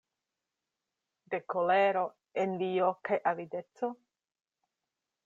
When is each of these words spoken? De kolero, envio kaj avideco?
De 1.35 1.39
kolero, 1.53 2.03
envio 2.45 2.89
kaj 3.11 3.21
avideco? 3.33 3.91